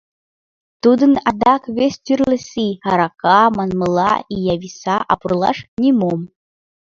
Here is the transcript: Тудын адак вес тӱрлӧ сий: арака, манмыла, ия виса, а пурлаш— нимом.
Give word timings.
Тудын 0.83 1.13
адак 1.29 1.63
вес 1.77 1.93
тӱрлӧ 2.05 2.37
сий: 2.51 2.73
арака, 2.89 3.41
манмыла, 3.55 4.11
ия 4.35 4.55
виса, 4.61 4.97
а 5.11 5.13
пурлаш— 5.19 5.57
нимом. 5.81 6.21